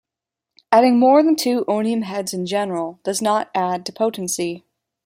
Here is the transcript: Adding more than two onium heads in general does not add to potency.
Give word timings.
Adding 0.71 0.97
more 0.97 1.21
than 1.21 1.35
two 1.35 1.63
onium 1.65 2.01
heads 2.05 2.33
in 2.33 2.47
general 2.47 2.99
does 3.03 3.21
not 3.21 3.51
add 3.53 3.85
to 3.85 3.91
potency. 3.93 4.65